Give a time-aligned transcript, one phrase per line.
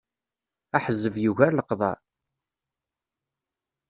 [0.77, 1.95] Aḥezzeb yugar leqḍeɛ.